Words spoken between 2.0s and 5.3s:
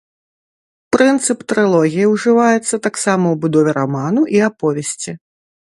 ўжываецца таксама ў будове раману і аповесці.